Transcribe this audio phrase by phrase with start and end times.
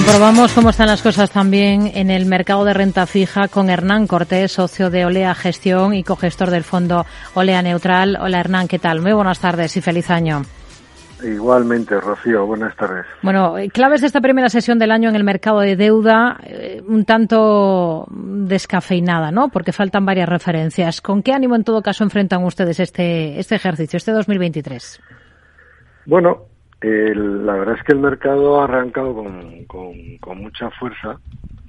[0.00, 4.50] Comprobamos cómo están las cosas también en el mercado de renta fija con Hernán Cortés,
[4.50, 7.04] socio de Olea Gestión y cogestor del fondo
[7.34, 8.16] Olea Neutral.
[8.18, 9.02] Hola Hernán, ¿qué tal?
[9.02, 10.42] Muy buenas tardes y feliz año.
[11.22, 13.04] Igualmente, Rocío, buenas tardes.
[13.22, 16.82] Bueno, eh, claves de esta primera sesión del año en el mercado de deuda, eh,
[16.88, 19.50] un tanto descafeinada, ¿no?
[19.50, 21.02] Porque faltan varias referencias.
[21.02, 24.98] ¿Con qué ánimo, en todo caso, enfrentan ustedes este, este ejercicio, este 2023?
[26.06, 26.49] Bueno,
[26.82, 31.18] la verdad es que el mercado ha arrancado con, con, mucha fuerza.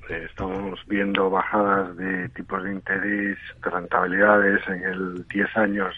[0.10, 5.96] Eh, estamos viendo bajadas de tipos de interés, de rentabilidades en el 10 años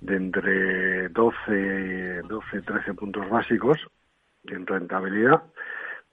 [0.00, 3.78] de entre 12, 12 13 puntos básicos
[4.44, 5.42] en rentabilidad,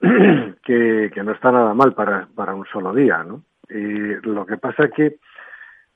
[0.00, 3.42] que, que no está nada mal para, para un solo día, ¿no?
[3.68, 5.16] Y lo que pasa que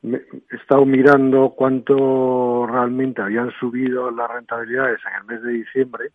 [0.02, 6.12] he estado mirando cuánto realmente habían subido las rentabilidades en el mes de diciembre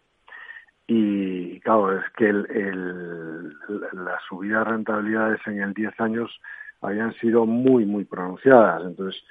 [0.88, 3.50] y claro, es que el, el,
[3.94, 6.40] la subida de rentabilidades en el 10 años
[6.82, 8.84] habían sido muy, muy pronunciadas.
[8.84, 9.24] Entonces,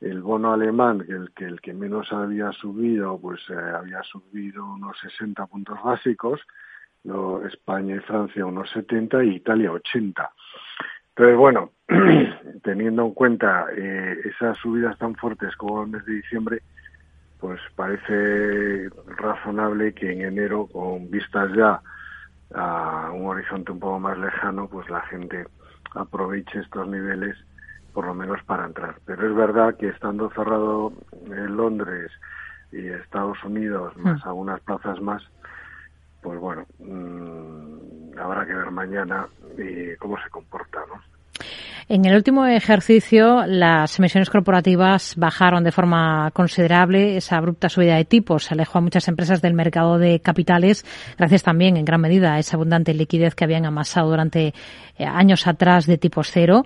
[0.00, 4.64] el bono alemán, que el que, el que menos había subido, pues eh, había subido
[4.64, 6.40] unos 60 puntos básicos,
[7.48, 10.28] España y Francia unos 70 y Italia 80.
[11.16, 11.70] Entonces, bueno,
[12.62, 16.60] teniendo en cuenta eh, esas subidas tan fuertes como el mes de diciembre,
[17.40, 21.80] pues parece razonable que en enero, con vistas ya
[22.54, 25.46] a un horizonte un poco más lejano, pues la gente
[25.94, 27.34] aproveche estos niveles
[27.94, 28.96] por lo menos para entrar.
[29.06, 30.92] Pero es verdad que estando cerrado
[31.24, 32.12] en Londres
[32.72, 34.28] y Estados Unidos, más hmm.
[34.28, 35.22] algunas plazas más,
[36.20, 37.75] pues bueno, mmm,
[38.18, 39.26] habrá que ver mañana
[39.58, 41.00] y cómo se comporta, ¿no?
[41.88, 47.16] En el último ejercicio, las emisiones corporativas bajaron de forma considerable.
[47.16, 50.84] Esa abrupta subida de tipos alejó a muchas empresas del mercado de capitales,
[51.16, 54.52] gracias también, en gran medida, a esa abundante liquidez que habían amasado durante
[54.98, 56.64] eh, años atrás de tipos cero.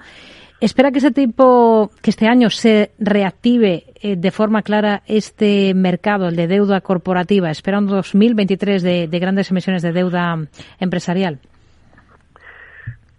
[0.61, 6.29] ¿Espera que ese tipo, que este año se reactive eh, de forma clara este mercado,
[6.29, 7.51] el de deuda corporativa?
[7.51, 10.37] ¿Espera un 2023 de, de grandes emisiones de deuda
[10.79, 11.39] empresarial?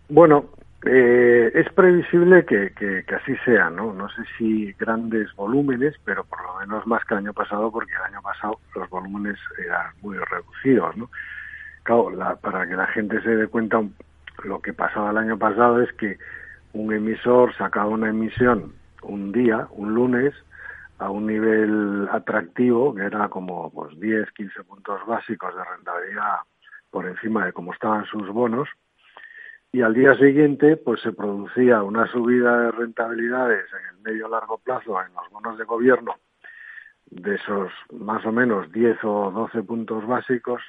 [0.09, 0.51] Bueno,
[0.85, 3.94] eh, es previsible que, que, así sea, ¿no?
[3.94, 7.94] No sé si grandes volúmenes, pero por lo menos más que el año pasado, porque
[7.94, 11.09] el año pasado los volúmenes eran muy reducidos, ¿no?
[11.84, 13.81] Claro, la, para que la gente se dé cuenta,
[14.44, 16.18] lo que pasaba el año pasado es que
[16.73, 18.73] un emisor sacaba una emisión
[19.03, 20.33] un día, un lunes,
[20.99, 26.37] a un nivel atractivo, que era como pues 10, 15 puntos básicos de rentabilidad
[26.91, 28.69] por encima de cómo estaban sus bonos,
[29.71, 34.57] y al día siguiente pues se producía una subida de rentabilidades en el medio largo
[34.59, 36.15] plazo en los bonos de gobierno
[37.09, 40.61] de esos más o menos 10 o 12 puntos básicos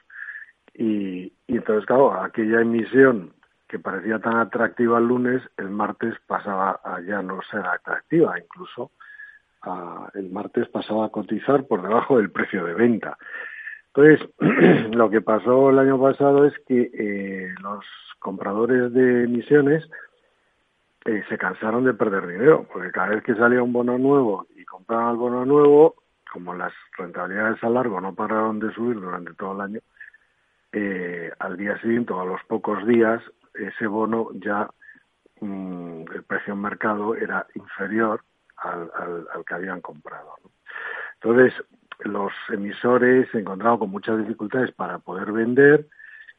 [0.74, 3.32] y, y entonces claro aquella emisión
[3.72, 8.38] que parecía tan atractiva el lunes el martes pasaba a ya no ser atractiva.
[8.38, 8.90] Incluso
[10.12, 13.16] el martes pasaba a cotizar por debajo del precio de venta.
[13.94, 14.28] Entonces,
[14.94, 17.82] lo que pasó el año pasado es que eh, los
[18.18, 19.88] compradores de emisiones
[21.06, 24.66] eh, se cansaron de perder dinero, porque cada vez que salía un bono nuevo y
[24.66, 25.94] compraban el bono nuevo,
[26.30, 29.80] como las rentabilidades a largo no pararon de subir durante todo el año,
[30.72, 33.22] eh, al día siguiente o a los pocos días,
[33.68, 34.68] ese bono ya,
[35.40, 38.22] mm, el precio en mercado era inferior
[38.56, 38.90] al,
[39.46, 40.34] que habían comprado.
[41.14, 41.54] Entonces,
[42.00, 45.86] los emisores se encontraban con muchas dificultades para poder vender,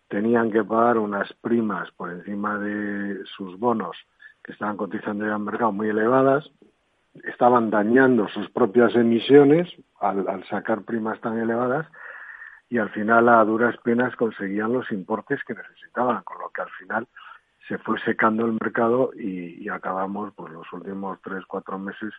[0.07, 3.97] tenían que pagar unas primas por encima de sus bonos
[4.43, 6.49] que estaban cotizando en el mercado muy elevadas,
[7.23, 9.69] estaban dañando sus propias emisiones
[9.99, 11.87] al, sacar primas tan elevadas
[12.73, 16.71] y al final a duras penas conseguían los importes que necesitaban, con lo que al
[16.71, 17.07] final
[17.67, 22.11] se fue secando el mercado y, acabamos pues los últimos tres, cuatro meses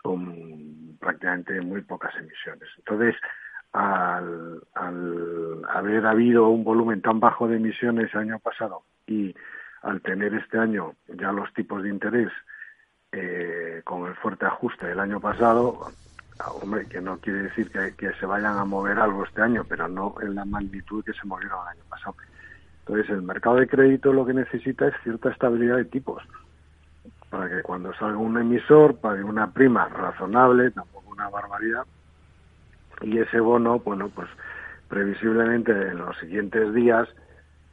[0.00, 2.68] con prácticamente muy pocas emisiones.
[2.78, 3.16] Entonces,
[3.72, 9.34] al, al haber habido un volumen tan bajo de emisiones el año pasado y
[9.82, 12.30] al tener este año ya los tipos de interés
[13.10, 15.90] eh, con el fuerte ajuste del año pasado,
[16.50, 20.14] hombre, que no quiere decir que, se vayan a mover algo este año, pero no
[20.20, 22.16] en la magnitud que se movieron el año pasado.
[22.80, 26.22] Entonces, el mercado de crédito lo que necesita es cierta estabilidad de tipos
[27.30, 31.86] para que cuando salga un emisor pague una prima razonable, tampoco una barbaridad,
[33.00, 34.28] y ese bono, bueno, pues
[34.88, 37.08] previsiblemente en los siguientes días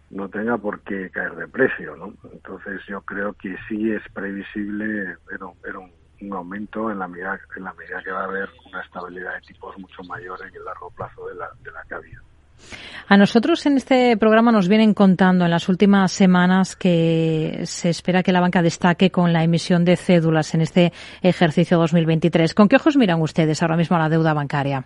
[0.09, 2.13] no tenga por qué caer de precio, ¿no?
[2.31, 7.63] Entonces yo creo que sí es previsible ver un, un, aumento en la medida en
[7.63, 10.89] la medida que va a haber una estabilidad de tipos mucho mayor en el largo
[10.91, 12.21] plazo de la, de la que ha habido.
[13.07, 18.21] A nosotros en este programa nos vienen contando en las últimas semanas que se espera
[18.21, 22.53] que la banca destaque con la emisión de cédulas en este ejercicio 2023.
[22.53, 24.83] ¿Con qué ojos miran ustedes ahora mismo a la deuda bancaria?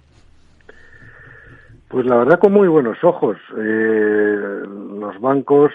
[1.89, 3.38] Pues la verdad con muy buenos ojos.
[3.57, 4.38] Eh,
[5.00, 5.71] los bancos,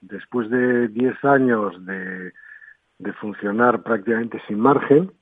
[0.00, 2.32] después de 10 años de,
[2.98, 5.12] de funcionar prácticamente sin margen,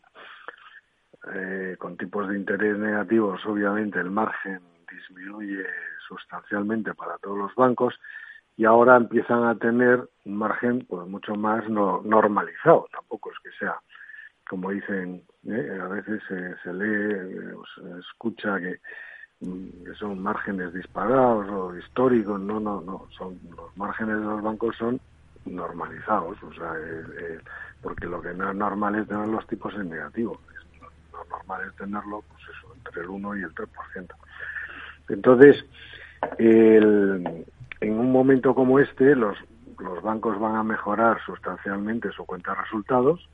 [1.34, 5.64] eh, con tipos de interés negativos, obviamente el margen disminuye
[6.08, 7.94] sustancialmente para todos los bancos
[8.56, 12.86] y ahora empiezan a tener un margen pues mucho más no, normalizado.
[12.90, 13.78] Tampoco es que sea,
[14.48, 15.78] como dicen, ¿eh?
[15.80, 17.14] a veces se lee,
[17.74, 18.56] se escucha
[19.40, 22.40] mm, que, son márgenes disparados o históricos.
[22.40, 23.06] No, no, no.
[23.18, 25.00] Son los márgenes de los bancos son
[25.46, 26.74] normalizados, o sea,
[27.82, 30.40] porque lo que no es normal es tener los tipos en negativo.
[31.12, 34.08] Lo normal es tenerlo, pues eso, entre el 1 y el 3%.
[35.08, 35.64] Entonces,
[36.38, 37.44] en
[37.80, 39.36] un momento como este, los,
[39.78, 43.28] los bancos van a mejorar sustancialmente su cuenta de resultados.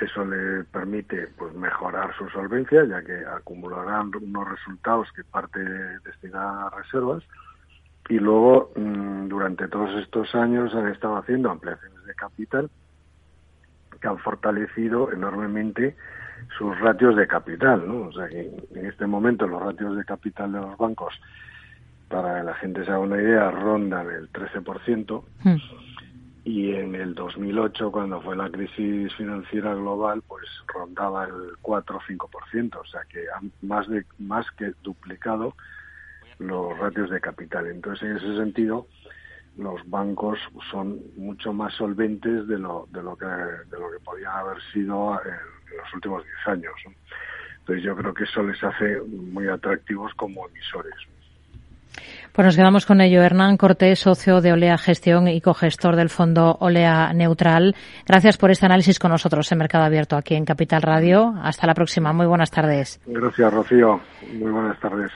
[0.00, 5.58] Eso le permite pues, mejorar su solvencia, ya que acumularán unos resultados que parte
[6.04, 7.22] destinada a reservas.
[8.08, 12.70] Y luego, mm, durante todos estos años, han estado haciendo ampliaciones de capital
[14.00, 15.96] que han fortalecido enormemente
[16.56, 18.08] sus ratios de capital, ¿no?
[18.08, 21.14] O sea que en este momento los ratios de capital de los bancos,
[22.08, 25.24] para que la gente se haga una idea, rondan el 13%.
[25.42, 25.56] Hmm.
[26.44, 32.00] Y en el 2008, cuando fue la crisis financiera global, pues rondaba el 4 o
[32.00, 32.76] 5%.
[32.76, 35.54] O sea que han más, de, más que duplicado
[36.38, 37.66] los ratios de capital.
[37.66, 38.86] Entonces, en ese sentido,
[39.56, 40.38] los bancos
[40.70, 45.20] son mucho más solventes de lo, de lo, que, de lo que podían haber sido
[45.24, 46.74] en, los últimos 10 años.
[47.58, 50.94] Entonces yo creo que eso les hace muy atractivos como emisores.
[52.32, 53.22] Pues nos quedamos con ello.
[53.22, 57.74] Hernán Cortés, socio de Olea Gestión y cogestor del fondo Olea Neutral.
[58.06, 61.34] Gracias por este análisis con nosotros en Mercado Abierto aquí en Capital Radio.
[61.42, 62.12] Hasta la próxima.
[62.12, 63.00] Muy buenas tardes.
[63.06, 64.00] Gracias, Rocío.
[64.34, 65.04] Muy buenas tardes.